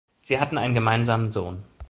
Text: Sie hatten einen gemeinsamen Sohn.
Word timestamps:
Sie 0.19 0.39
hatten 0.39 0.57
einen 0.57 0.73
gemeinsamen 0.73 1.31
Sohn. 1.31 1.61